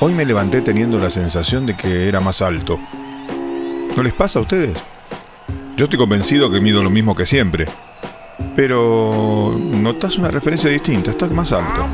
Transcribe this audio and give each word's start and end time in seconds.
Hoy 0.00 0.14
me 0.14 0.24
levanté 0.24 0.62
teniendo 0.62 0.98
la 0.98 1.10
sensación 1.10 1.66
de 1.66 1.76
que 1.76 2.08
era 2.08 2.18
más 2.18 2.40
alto. 2.40 2.80
¿No 3.94 4.02
les 4.02 4.14
pasa 4.14 4.38
a 4.38 4.42
ustedes? 4.42 4.78
Yo 5.76 5.84
estoy 5.84 5.98
convencido 5.98 6.50
que 6.50 6.62
mido 6.62 6.82
lo 6.82 6.88
mismo 6.88 7.14
que 7.14 7.26
siempre. 7.26 7.66
Pero 8.56 9.54
notas 9.54 10.16
una 10.16 10.28
referencia 10.28 10.70
distinta, 10.70 11.10
estás 11.10 11.30
más 11.30 11.52
alto. 11.52 11.88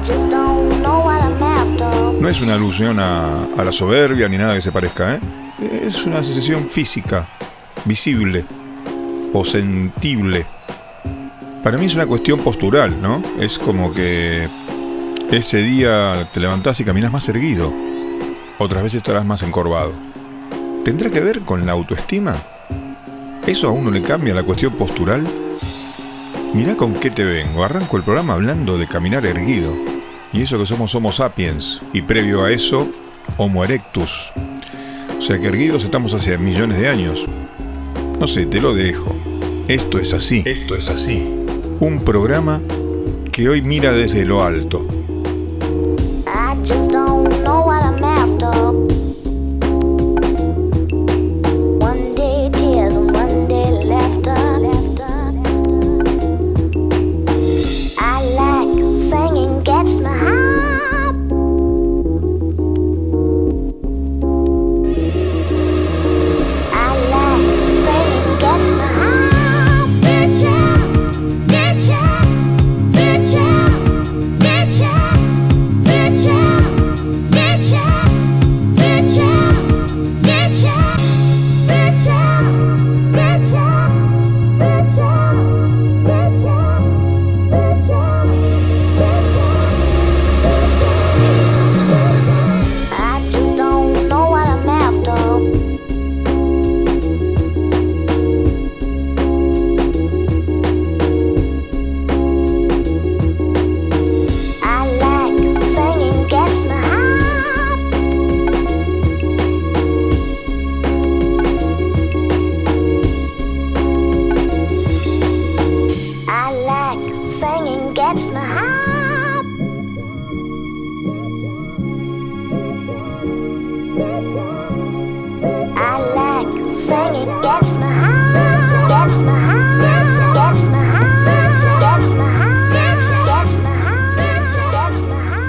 No 2.20 2.28
es 2.28 2.40
una 2.40 2.54
alusión 2.54 3.00
a, 3.00 3.48
la 3.56 3.72
soberbia 3.72 4.28
ni 4.28 4.38
nada 4.38 4.54
que 4.54 4.62
se 4.62 4.70
parezca, 4.70 5.16
¿eh? 5.16 5.20
Es 5.88 6.04
una 6.04 6.22
sensación 6.22 6.68
física, 6.68 7.26
visible 7.84 8.44
o 9.32 9.44
sentible. 9.44 10.46
Para 11.64 11.78
mí 11.78 11.86
es 11.86 11.96
una 11.96 12.06
cuestión 12.06 12.38
postural, 12.40 13.02
¿no? 13.02 13.20
Es 13.40 13.58
como 13.58 13.92
que 13.92 14.46
ese 15.30 15.62
día 15.62 16.28
te 16.32 16.40
levantás 16.40 16.78
y 16.80 16.84
caminas 16.84 17.12
más 17.12 17.28
erguido. 17.28 17.72
Otras 18.58 18.82
veces 18.82 18.98
estarás 18.98 19.24
más 19.24 19.42
encorvado. 19.42 19.92
¿Tendrá 20.84 21.10
que 21.10 21.20
ver 21.20 21.40
con 21.40 21.66
la 21.66 21.72
autoestima? 21.72 22.36
¿Eso 23.46 23.68
a 23.68 23.72
uno 23.72 23.90
le 23.90 24.02
cambia 24.02 24.34
la 24.34 24.44
cuestión 24.44 24.74
postural? 24.74 25.26
Mirá 26.54 26.76
con 26.76 26.94
qué 26.94 27.10
te 27.10 27.24
vengo. 27.24 27.64
Arranco 27.64 27.96
el 27.96 28.02
programa 28.02 28.34
hablando 28.34 28.78
de 28.78 28.86
caminar 28.86 29.26
erguido. 29.26 29.76
Y 30.32 30.42
eso 30.42 30.58
que 30.58 30.66
somos 30.66 30.94
Homo 30.94 31.12
sapiens. 31.12 31.80
Y 31.92 32.02
previo 32.02 32.44
a 32.44 32.52
eso, 32.52 32.88
Homo 33.36 33.64
erectus. 33.64 34.30
O 35.18 35.22
sea 35.22 35.40
que 35.40 35.48
erguidos 35.48 35.84
estamos 35.84 36.14
hace 36.14 36.38
millones 36.38 36.78
de 36.78 36.88
años. 36.88 37.26
No 38.20 38.26
sé, 38.26 38.46
te 38.46 38.60
lo 38.60 38.74
dejo. 38.74 39.14
Esto 39.68 39.98
es 39.98 40.12
así. 40.12 40.42
Esto 40.46 40.76
es 40.76 40.88
así. 40.88 41.28
Un 41.80 42.04
programa 42.04 42.60
que 43.32 43.48
hoy 43.48 43.60
mira 43.60 43.92
desde 43.92 44.24
lo 44.24 44.42
alto. 44.42 44.86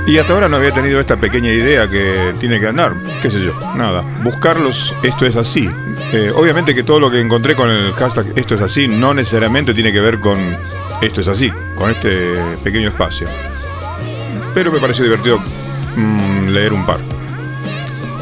Y 0.07 0.17
hasta 0.17 0.31
ahora 0.31 0.47
no 0.47 0.55
había 0.55 0.73
tenido 0.73 1.01
esta 1.01 1.17
pequeña 1.17 1.51
idea 1.51 1.89
que 1.89 2.33
tiene 2.39 2.61
que 2.61 2.67
andar, 2.67 2.95
qué 3.21 3.29
sé 3.29 3.41
yo, 3.41 3.53
nada. 3.75 4.03
Buscarlos, 4.23 4.95
esto 5.03 5.25
es 5.25 5.35
así. 5.35 5.69
Eh, 6.13 6.31
obviamente 6.33 6.73
que 6.73 6.83
todo 6.83 7.01
lo 7.01 7.11
que 7.11 7.19
encontré 7.19 7.55
con 7.55 7.69
el 7.69 7.91
hashtag 7.91 8.27
esto 8.37 8.55
es 8.55 8.61
así 8.61 8.87
no 8.87 9.13
necesariamente 9.13 9.73
tiene 9.73 9.91
que 9.91 9.99
ver 9.99 10.21
con 10.21 10.39
esto 11.01 11.19
es 11.19 11.27
así, 11.27 11.51
con 11.75 11.91
este 11.91 12.37
pequeño 12.63 12.87
espacio. 12.87 13.27
Pero 14.53 14.71
me 14.71 14.79
pareció 14.79 15.03
divertido 15.03 15.39
mm, 15.97 16.47
leer 16.51 16.71
un 16.71 16.85
par. 16.85 16.99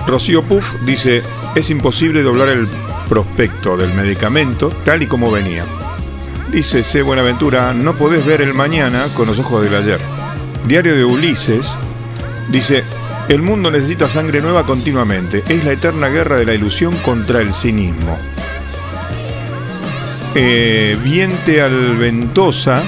Rocío 0.08 0.42
Puff 0.42 0.74
dice, 0.86 1.22
es 1.54 1.70
imposible 1.70 2.24
doblar 2.24 2.50
el 2.50 2.68
prospecto 3.08 3.78
del 3.78 3.94
medicamento 3.94 4.70
tal 4.84 5.04
y 5.04 5.06
como 5.06 5.30
venía. 5.30 5.64
Dice 6.52 6.82
C. 6.82 7.04
Buenaventura, 7.04 7.76
no 7.76 7.94
podés 7.94 8.26
ver 8.26 8.42
el 8.42 8.56
mañana 8.56 9.06
con 9.16 9.28
los 9.28 9.38
ojos 9.38 9.64
del 9.64 9.76
ayer. 9.76 10.15
Diario 10.66 10.96
de 10.96 11.06
Ulises 11.06 11.76
Dice, 12.50 12.84
el 13.28 13.42
mundo 13.42 13.72
necesita 13.72 14.08
sangre 14.08 14.42
nueva 14.42 14.66
continuamente. 14.66 15.44
Es 15.48 15.64
la 15.64 15.72
eterna 15.72 16.10
guerra 16.10 16.38
de 16.38 16.46
la 16.46 16.54
ilusión 16.54 16.96
contra 16.98 17.42
el 17.42 17.54
cinismo. 17.54 18.18
Eh, 20.36 20.98
Viente 21.04 21.62
Alventosa 21.62 22.84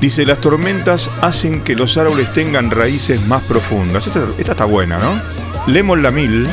dice, 0.00 0.26
las 0.26 0.40
tormentas 0.40 1.10
hacen 1.20 1.62
que 1.62 1.74
los 1.74 1.96
árboles 1.96 2.32
tengan 2.32 2.70
raíces 2.70 3.26
más 3.26 3.42
profundas. 3.42 4.06
Esta, 4.06 4.24
está 4.38 4.64
buena, 4.66 4.98
¿no? 4.98 5.20
Lemon 5.66 6.02
Lamil 6.02 6.46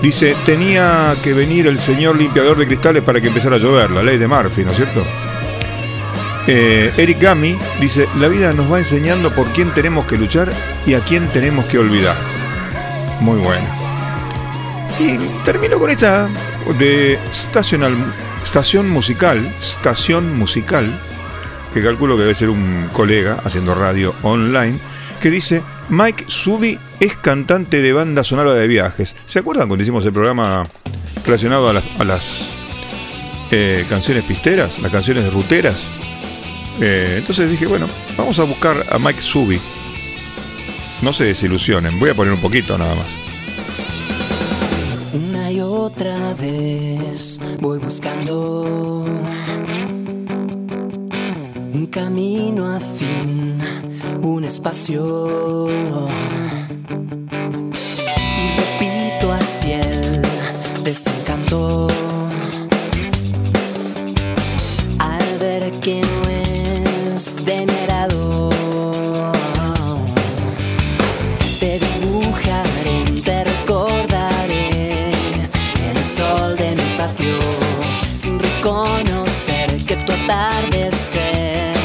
dice, 0.00 0.36
tenía 0.44 1.14
que 1.24 1.32
venir 1.32 1.66
el 1.66 1.78
señor 1.78 2.16
limpiador 2.16 2.56
de 2.58 2.66
cristales 2.66 3.02
para 3.02 3.20
que 3.20 3.28
empezara 3.28 3.56
a 3.56 3.58
llover, 3.58 3.90
la 3.90 4.02
ley 4.02 4.18
de 4.18 4.28
Murphy, 4.28 4.64
¿no 4.64 4.70
es 4.70 4.76
cierto? 4.76 5.02
Eh, 6.48 6.92
Eric 6.96 7.20
Gami 7.20 7.58
dice, 7.80 8.08
la 8.18 8.28
vida 8.28 8.52
nos 8.52 8.72
va 8.72 8.78
enseñando 8.78 9.34
por 9.34 9.52
quién 9.52 9.74
tenemos 9.74 10.06
que 10.06 10.16
luchar 10.16 10.52
y 10.86 10.94
a 10.94 11.00
quién 11.00 11.26
tenemos 11.32 11.64
que 11.66 11.78
olvidar. 11.78 12.16
Muy 13.20 13.38
bueno. 13.38 13.66
Y 15.00 15.18
termino 15.44 15.78
con 15.78 15.90
esta 15.90 16.28
de 16.78 17.18
estación 17.30 18.88
musical, 18.88 19.54
estación 19.58 20.38
musical, 20.38 20.98
que 21.74 21.82
calculo 21.82 22.16
que 22.16 22.22
debe 22.22 22.34
ser 22.34 22.48
un 22.48 22.88
colega 22.92 23.38
haciendo 23.44 23.74
radio 23.74 24.14
online, 24.22 24.78
que 25.20 25.30
dice, 25.30 25.62
Mike 25.88 26.24
Subi 26.28 26.78
es 27.00 27.16
cantante 27.16 27.82
de 27.82 27.92
banda 27.92 28.24
sonora 28.24 28.54
de 28.54 28.66
viajes. 28.66 29.14
¿Se 29.26 29.40
acuerdan 29.40 29.68
cuando 29.68 29.82
hicimos 29.82 30.04
el 30.06 30.12
programa 30.12 30.66
relacionado 31.24 31.68
a 31.68 32.04
las, 32.04 32.48
eh, 33.50 33.84
canciones 33.88 34.24
pisteras, 34.24 34.78
las 34.78 34.92
canciones 34.92 35.32
ruteras? 35.32 35.95
Eh, 36.80 37.16
entonces 37.18 37.50
dije, 37.50 37.66
bueno, 37.66 37.88
vamos 38.16 38.38
a 38.38 38.44
buscar 38.44 38.84
a 38.90 38.98
Mike 38.98 39.20
Subi. 39.20 39.60
No 41.02 41.12
se 41.12 41.24
desilusionen, 41.24 41.98
voy 41.98 42.10
a 42.10 42.14
poner 42.14 42.32
un 42.32 42.40
poquito 42.40 42.76
nada 42.78 42.94
más. 42.94 43.16
Una 45.12 45.50
y 45.50 45.60
otra 45.60 46.34
vez 46.34 47.40
voy 47.60 47.78
buscando 47.78 49.04
un 51.72 51.86
camino 51.90 52.66
afín, 52.74 53.58
un 54.20 54.44
espacio. 54.44 56.08
De 76.56 76.74
mi 76.74 76.96
patio, 76.96 77.38
sin 78.14 78.38
reconocer 78.38 79.84
que 79.84 79.96
tu 79.96 80.12
atardecer 80.12 81.76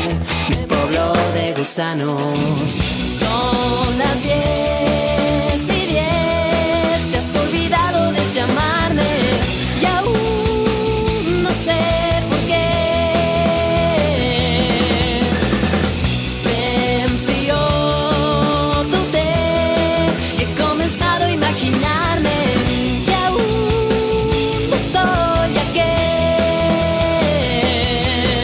me 0.49 0.57
pobló 0.67 1.13
de 1.33 1.53
gusanos. 1.57 2.71
Son 3.19 3.97
las 3.97 4.23
diez 4.23 4.70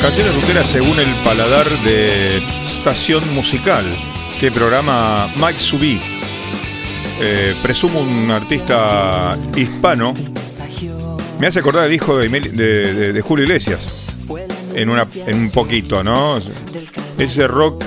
Canciones 0.07 0.35
rockeras 0.35 0.67
según 0.67 0.97
el 1.01 1.13
paladar 1.25 1.67
de 1.83 2.37
Estación 2.63 3.35
Musical, 3.35 3.83
que 4.39 4.53
programa 4.53 5.29
Mike 5.35 5.59
Subí. 5.59 5.99
Eh, 7.19 7.53
presumo 7.61 7.99
un 7.99 8.31
artista 8.31 9.37
hispano. 9.53 10.13
Me 11.41 11.47
hace 11.47 11.59
acordar 11.59 11.87
el 11.87 11.93
hijo 11.93 12.17
de, 12.17 13.21
Julio 13.21 13.43
Iglesias. 13.43 13.81
En, 14.73 14.89
un 14.89 15.51
poquito, 15.51 16.01
¿no? 16.05 16.39
Ese 17.17 17.45
rock 17.45 17.83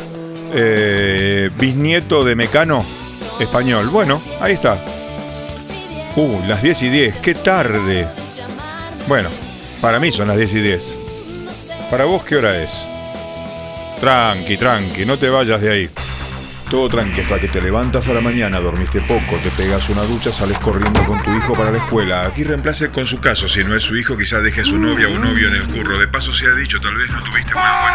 eh, 0.53 1.49
bisnieto 1.59 2.23
de 2.23 2.37
Mecano 2.37 2.85
español. 3.41 3.89
Bueno, 3.89 4.21
ahí 4.43 4.53
está. 4.53 4.77
Uh, 6.17 6.47
las 6.47 6.63
10 6.63 6.83
y 6.83 6.89
10, 6.91 7.15
qué 7.21 7.35
tarde. 7.35 8.07
Bueno, 9.09 9.31
para 9.81 9.99
mí 9.99 10.13
son 10.13 10.29
las 10.29 10.37
10 10.37 10.53
y 10.53 10.61
10. 10.61 11.00
Para 11.91 12.05
vos, 12.05 12.23
¿qué 12.23 12.37
hora 12.37 12.57
es? 12.57 12.71
Tranqui, 14.01 14.57
tranqui, 14.57 15.05
no 15.05 15.19
te 15.19 15.29
vayas 15.29 15.61
de 15.61 15.73
ahí. 15.73 15.91
Todo 16.71 16.89
tranqui 16.89 17.21
hasta 17.21 17.41
que 17.41 17.49
te 17.49 17.61
levantas 17.61 18.07
a 18.07 18.15
la 18.15 18.21
mañana, 18.21 18.61
dormiste 18.61 19.01
poco, 19.01 19.37
te 19.43 19.51
pegas 19.51 19.89
una 19.89 20.03
ducha, 20.03 20.33
sales 20.33 20.57
corriendo 20.61 21.05
con 21.05 21.21
tu 21.25 21.37
hijo 21.37 21.55
para 21.55 21.73
la 21.73 21.79
escuela. 21.79 22.27
Aquí 22.27 22.45
reemplace 22.45 22.91
con 22.91 23.07
su 23.07 23.19
caso, 23.19 23.49
si 23.49 23.65
no 23.65 23.75
es 23.75 23.83
su 23.83 23.97
hijo, 23.97 24.17
quizás 24.17 24.41
deje 24.45 24.61
a 24.61 24.65
su 24.65 24.79
novia 24.79 25.09
o 25.09 25.19
novio 25.19 25.49
en 25.49 25.55
el 25.55 25.69
curro. 25.69 25.99
De 25.99 26.07
paso 26.07 26.33
se 26.33 26.47
ha 26.47 26.55
dicho, 26.55 26.81
tal 26.81 26.95
vez 26.95 27.11
no 27.11 27.21
tuviste 27.25 27.55
buena 27.55 27.90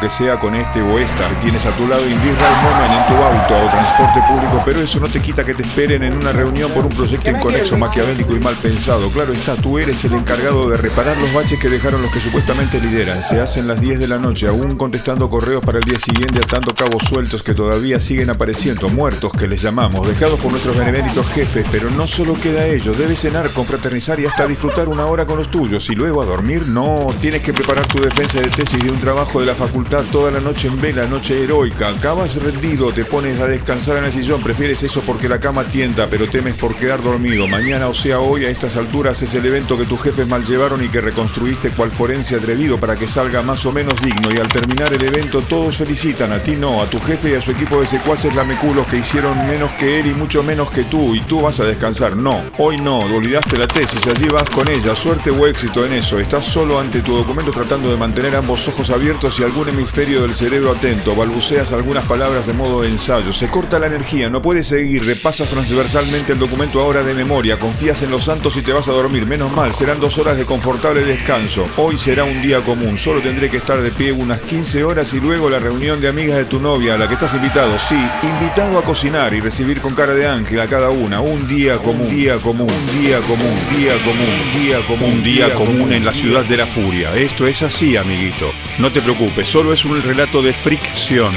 que 0.00 0.10
sea 0.10 0.38
con 0.38 0.54
este 0.54 0.82
o 0.82 0.98
esta. 0.98 1.28
Tienes 1.40 1.64
a 1.64 1.70
tu 1.70 1.86
lado 1.86 2.02
Indy 2.02 2.28
Moment 2.28 2.92
en 2.92 3.06
tu 3.06 3.22
auto 3.22 3.66
o 3.66 3.70
transporte 3.70 4.20
público, 4.28 4.62
pero 4.64 4.80
eso 4.80 5.00
no 5.00 5.08
te 5.08 5.20
quita 5.20 5.44
que 5.44 5.54
te 5.54 5.62
esperen 5.62 6.02
en 6.02 6.16
una 6.16 6.32
reunión 6.32 6.70
por 6.72 6.84
un 6.84 6.92
proyecto 6.92 7.30
inconexo, 7.30 7.78
maquiavélico 7.78 8.34
y 8.34 8.40
mal 8.40 8.54
pensado. 8.56 9.08
Claro 9.10 9.32
está, 9.32 9.54
tú 9.56 9.78
eres 9.78 10.04
el 10.04 10.12
encargado 10.14 10.68
de 10.68 10.76
reparar 10.76 11.16
los 11.16 11.32
baches 11.32 11.58
que 11.58 11.68
dejaron 11.68 12.02
los 12.02 12.12
que 12.12 12.20
supuestamente 12.20 12.80
lideran. 12.80 13.22
Se 13.22 13.40
hacen 13.40 13.66
las 13.66 13.80
10 13.80 13.98
de 13.98 14.08
la 14.08 14.18
noche, 14.18 14.48
aún 14.48 14.76
contestando 14.76 15.30
correos 15.30 15.64
para 15.64 15.78
el 15.78 15.84
día 15.84 15.98
siguiente, 15.98 16.38
atando 16.38 16.74
cabos 16.74 17.04
sueltos 17.04 17.42
que 17.42 17.54
todavía 17.54 17.98
siguen 17.98 18.30
apareciendo, 18.30 18.88
muertos 18.88 19.32
que 19.32 19.48
les 19.48 19.62
llamamos, 19.62 20.06
dejados 20.06 20.38
por 20.40 20.50
nuestros 20.50 20.76
beneméritos 20.76 21.26
jefes, 21.28 21.64
pero 21.70 21.90
no 21.90 22.06
solo 22.06 22.34
queda 22.34 22.66
ello, 22.66 22.92
debes 22.92 23.20
cenar, 23.20 23.50
confraternizar 23.50 24.20
y 24.20 24.26
hasta 24.26 24.46
disfrutar 24.46 24.88
una 24.88 25.06
hora 25.06 25.24
con 25.26 25.38
los 25.38 25.50
tuyos 25.50 25.88
y 25.90 25.94
luego 25.94 26.22
a 26.22 26.26
dormir, 26.26 26.66
no, 26.66 27.14
tienes 27.20 27.42
que 27.42 27.52
preparar 27.52 27.86
tu 27.86 28.00
defensa 28.00 28.40
de 28.40 28.48
tesis 28.48 28.82
de 28.82 28.90
un 28.90 29.00
trabajo 29.00 29.40
de 29.40 29.46
la 29.46 29.54
facultad 29.54 29.85
toda 29.88 30.32
la 30.32 30.40
noche 30.40 30.66
en 30.68 30.80
vela, 30.80 31.06
noche 31.06 31.44
heroica, 31.44 31.88
acabas 31.88 32.34
rendido, 32.42 32.92
te 32.92 33.04
pones 33.04 33.38
a 33.40 33.46
descansar 33.46 33.98
en 33.98 34.04
el 34.04 34.12
sillón, 34.12 34.42
prefieres 34.42 34.82
eso 34.82 35.00
porque 35.02 35.28
la 35.28 35.38
cama 35.38 35.64
tienta, 35.64 36.08
pero 36.08 36.28
temes 36.28 36.54
por 36.54 36.74
quedar 36.74 37.02
dormido, 37.02 37.46
mañana 37.46 37.86
o 37.86 37.94
sea 37.94 38.18
hoy 38.18 38.44
a 38.44 38.50
estas 38.50 38.76
alturas 38.76 39.22
es 39.22 39.32
el 39.34 39.46
evento 39.46 39.78
que 39.78 39.84
tus 39.84 40.02
jefes 40.02 40.26
mal 40.26 40.44
llevaron 40.44 40.84
y 40.84 40.88
que 40.88 41.00
reconstruiste 41.00 41.70
cual 41.70 41.92
forense 41.92 42.34
atrevido 42.34 42.78
para 42.78 42.96
que 42.96 43.06
salga 43.06 43.42
más 43.42 43.64
o 43.64 43.72
menos 43.72 44.00
digno. 44.02 44.32
Y 44.34 44.38
al 44.38 44.48
terminar 44.48 44.92
el 44.92 45.02
evento 45.02 45.40
todos 45.42 45.76
felicitan, 45.76 46.32
a 46.32 46.42
ti 46.42 46.56
no, 46.56 46.82
a 46.82 46.86
tu 46.86 46.98
jefe 47.00 47.30
y 47.30 47.34
a 47.34 47.40
su 47.40 47.52
equipo 47.52 47.80
de 47.80 47.86
secuaces 47.86 48.34
lameculos 48.34 48.86
que 48.88 48.98
hicieron 48.98 49.46
menos 49.46 49.70
que 49.72 50.00
él 50.00 50.08
y 50.08 50.14
mucho 50.14 50.42
menos 50.42 50.70
que 50.70 50.84
tú, 50.84 51.14
y 51.14 51.20
tú 51.20 51.42
vas 51.42 51.60
a 51.60 51.64
descansar. 51.64 52.16
No, 52.16 52.42
hoy 52.58 52.76
no, 52.78 52.98
olvidaste 52.98 53.56
la 53.56 53.68
tesis, 53.68 54.06
allí 54.08 54.28
vas 54.28 54.50
con 54.50 54.68
ella, 54.68 54.96
suerte 54.96 55.30
o 55.30 55.46
éxito 55.46 55.86
en 55.86 55.92
eso. 55.92 56.18
Estás 56.18 56.44
solo 56.44 56.80
ante 56.80 57.02
tu 57.02 57.16
documento 57.16 57.52
tratando 57.52 57.90
de 57.90 57.96
mantener 57.96 58.34
ambos 58.34 58.66
ojos 58.66 58.90
abiertos 58.90 59.38
y 59.38 59.44
algún 59.44 59.68
hemisferio 59.76 60.22
del 60.22 60.34
cerebro 60.34 60.72
atento. 60.72 61.14
Balbuceas 61.14 61.72
algunas 61.72 62.06
palabras 62.06 62.46
de 62.46 62.54
modo 62.54 62.82
de 62.82 62.88
ensayo. 62.88 63.32
Se 63.32 63.48
corta 63.48 63.78
la 63.78 63.86
energía, 63.86 64.30
no 64.30 64.40
puedes 64.40 64.66
seguir, 64.66 65.04
repasas 65.04 65.50
transversalmente 65.50 66.32
el 66.32 66.38
documento 66.38 66.80
ahora 66.80 67.02
de 67.02 67.12
memoria, 67.12 67.58
confías 67.58 68.02
en 68.02 68.10
los 68.10 68.24
santos 68.24 68.56
y 68.56 68.62
te 68.62 68.72
vas 68.72 68.88
a 68.88 68.92
dormir. 68.92 69.26
Menos 69.26 69.52
mal, 69.52 69.74
serán 69.74 70.00
dos 70.00 70.16
horas 70.18 70.38
de 70.38 70.46
confortable 70.46 71.04
descanso. 71.04 71.66
Hoy 71.76 71.98
será 71.98 72.24
un 72.24 72.40
día 72.40 72.60
común, 72.60 72.96
solo 72.96 73.20
tendré 73.20 73.50
que 73.50 73.58
estar 73.58 73.80
de 73.80 73.90
pie 73.90 74.12
unas 74.12 74.40
15 74.40 74.82
horas 74.84 75.12
y 75.12 75.20
luego 75.20 75.50
la 75.50 75.58
reunión 75.58 76.00
de 76.00 76.08
amigas 76.08 76.38
de 76.38 76.46
tu 76.46 76.58
novia, 76.58 76.94
a 76.94 76.98
la 76.98 77.06
que 77.06 77.14
estás 77.14 77.34
invitado, 77.34 77.78
sí, 77.78 78.00
invitado 78.22 78.78
a 78.78 78.82
cocinar 78.82 79.34
y 79.34 79.40
recibir 79.40 79.80
con 79.80 79.94
cara 79.94 80.14
de 80.14 80.26
ángel 80.26 80.60
a 80.60 80.66
cada 80.66 80.88
una 80.90 81.20
un 81.20 81.46
día 81.46 81.76
común, 81.78 82.06
un 82.08 82.16
día 82.16 82.36
común, 82.38 82.68
un 82.70 83.02
día 83.02 83.20
común, 83.20 83.46
un 83.46 83.76
día 83.76 83.92
común, 84.04 84.28
un 84.28 84.62
día 84.62 84.78
común, 84.86 85.10
un 85.12 85.22
día 85.22 85.54
común 85.54 85.92
en 85.92 86.04
la 86.04 86.12
ciudad 86.12 86.44
de 86.44 86.56
la 86.56 86.66
furia. 86.66 87.14
Esto 87.14 87.46
es 87.46 87.62
así, 87.62 87.96
amiguito. 87.96 88.50
No 88.78 88.90
te 88.90 89.02
preocupes, 89.02 89.46
solo 89.46 89.65
es 89.72 89.84
un 89.84 90.00
relato 90.02 90.42
de 90.42 90.52
fricción. 90.52 91.32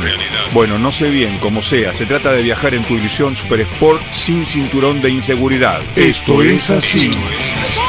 Bueno, 0.54 0.78
no 0.80 0.92
sé 0.92 1.10
bien, 1.10 1.38
como 1.40 1.62
sea, 1.62 1.94
se 1.94 2.06
trata 2.06 2.32
de 2.32 2.44
viajar 2.44 2.74
en 2.74 2.84
tu 2.84 2.96
ilusión 2.96 3.36
Super 3.36 3.62
Sport 3.62 4.02
sin 4.14 4.46
cinturón 4.46 5.02
de 5.02 5.10
inseguridad. 5.10 5.80
Esto 5.96 6.42
es 6.42 6.70
así. 6.70 7.10
Esto 7.10 7.20
es 7.20 7.56
así. 7.58 7.89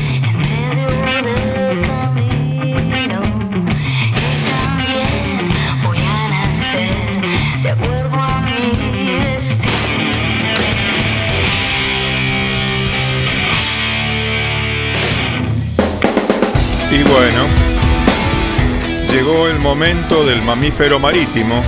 llegó 19.23 19.47
el 19.47 19.59
momento 19.59 20.25
del 20.25 20.41
mamífero 20.41 20.97
marítimo 20.97 21.61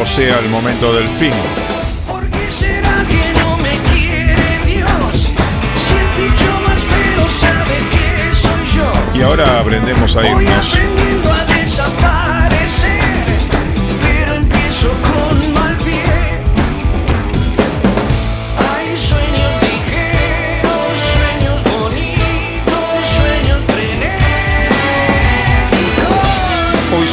o 0.00 0.04
sea 0.04 0.40
el 0.40 0.48
momento 0.48 0.92
del 0.92 1.06
fin. 1.06 1.30
¿Por 2.08 2.28
qué 2.28 2.50
será 2.50 3.06
que 3.06 3.38
no 3.38 3.56
me 3.58 3.78
quiere 3.92 4.58
Dios? 4.66 5.28
Si 5.76 5.94
el 5.94 6.28
bicho 6.28 6.60
más 6.66 6.80
feo 6.80 7.28
sabe 7.40 7.78
que 7.88 8.34
soy 8.34 8.76
yo. 8.76 9.16
Y 9.16 9.22
ahora 9.22 9.60
aprendemos 9.60 10.16
a 10.16 10.26
irnos. 10.26 11.03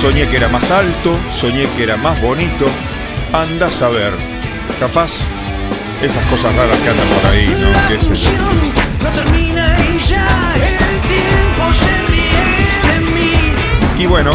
Soñé 0.01 0.27
que 0.27 0.37
era 0.37 0.47
más 0.47 0.71
alto, 0.71 1.15
soñé 1.31 1.67
que 1.77 1.83
era 1.83 1.95
más 1.95 2.19
bonito. 2.21 2.65
Anda 3.33 3.67
a 3.67 3.69
saber. 3.69 4.11
Capaz 4.79 5.11
esas 6.01 6.25
cosas 6.25 6.55
raras 6.55 6.75
que 6.79 6.89
andan 6.89 7.07
por 7.07 7.31
ahí, 7.31 7.55
¿no? 7.59 7.87
¿Qué 7.87 7.95
es 7.95 8.09
eso? 8.09 8.31
Y 13.99 14.05
bueno, 14.07 14.31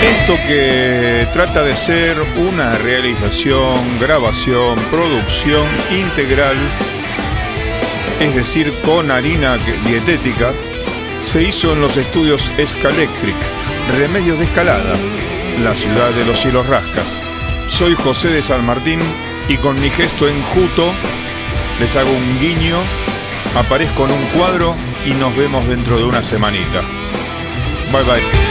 esto 0.00 0.38
que 0.46 1.26
trata 1.32 1.64
de 1.64 1.74
ser 1.74 2.16
una 2.48 2.76
realización, 2.76 3.98
grabación, 3.98 4.78
producción 4.92 5.66
integral, 5.90 6.56
es 8.20 8.32
decir, 8.36 8.72
con 8.84 9.10
harina 9.10 9.58
dietética, 9.84 10.52
se 11.28 11.42
hizo 11.42 11.74
en 11.74 11.82
los 11.82 11.98
estudios 11.98 12.50
Escalectric 12.56 13.36
Remedios 13.98 14.38
de 14.38 14.46
Escalada, 14.46 14.96
la 15.62 15.74
ciudad 15.74 16.10
de 16.12 16.24
los 16.24 16.40
cielos 16.40 16.66
rascas. 16.66 17.04
Soy 17.68 17.94
José 17.94 18.28
de 18.28 18.42
San 18.42 18.64
Martín 18.64 19.00
y 19.46 19.58
con 19.58 19.78
mi 19.78 19.90
gesto 19.90 20.26
enjuto 20.26 20.90
les 21.80 21.94
hago 21.96 22.10
un 22.10 22.38
guiño, 22.38 22.78
aparezco 23.54 24.06
en 24.06 24.12
un 24.12 24.24
cuadro 24.38 24.74
y 25.04 25.10
nos 25.10 25.36
vemos 25.36 25.68
dentro 25.68 25.98
de 25.98 26.04
una 26.04 26.22
semanita. 26.22 26.80
Bye 27.92 28.04
bye. 28.04 28.47